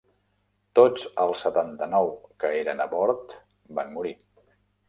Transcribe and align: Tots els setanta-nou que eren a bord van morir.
Tots 0.79 1.03
els 1.25 1.43
setanta-nou 1.47 2.11
que 2.45 2.51
eren 2.63 2.83
a 2.87 2.91
bord 2.97 3.37
van 3.81 3.97
morir. 3.99 4.19